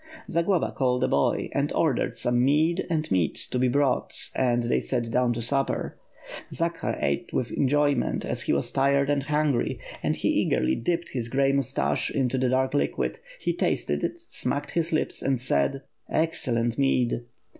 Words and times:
Zaeloba 0.27 0.73
called 0.73 1.03
a 1.03 1.07
boy 1.07 1.51
and 1.53 1.71
ordered 1.73 2.15
some 2.17 2.43
mead 2.43 2.87
and 2.89 3.11
meat 3.11 3.35
to 3.51 3.59
be 3.59 3.67
brought 3.67 4.31
and 4.35 4.63
they 4.63 4.79
sat 4.79 5.11
down 5.11 5.31
to 5.33 5.43
supper. 5.43 5.95
Zakhar 6.51 6.97
eat 7.07 7.31
with 7.33 7.51
enjoyment 7.51 8.25
as 8.25 8.41
he 8.41 8.51
was 8.51 8.71
tired 8.71 9.11
and 9.11 9.21
hungry, 9.21 9.79
and 10.01 10.15
he 10.15 10.29
eagerly 10.29 10.73
dipped 10.73 11.09
his 11.09 11.29
grey 11.29 11.51
moustache 11.51 12.09
into 12.09 12.39
the 12.39 12.49
dark 12.49 12.73
liquid, 12.73 13.19
he 13.39 13.53
tasted 13.53 14.03
it, 14.03 14.19
smacked 14.27 14.71
his 14.71 14.91
lips, 14.91 15.21
and 15.21 15.39
said: 15.39 15.83
"Excellent 16.09 16.79
mead!" 16.79 17.21